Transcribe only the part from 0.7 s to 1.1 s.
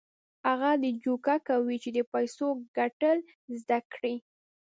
د دې